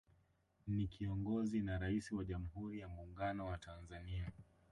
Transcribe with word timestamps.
Ni 0.67 0.87
kiongozi 0.87 1.61
na 1.61 1.77
Rais 1.79 2.11
wa 2.11 2.25
Jamhuri 2.25 2.79
ya 2.79 2.87
Muungano 2.89 3.45
wa 3.45 3.57
Tanzania 3.57 4.31